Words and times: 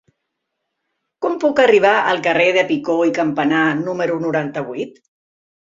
Com 1.25 1.35
puc 1.43 1.61
arribar 1.65 1.91
al 2.13 2.23
carrer 2.29 2.49
de 2.57 2.65
Picó 2.73 2.97
i 3.11 3.15
Campamar 3.21 3.63
número 3.85 4.21
noranta-vuit? 4.29 5.03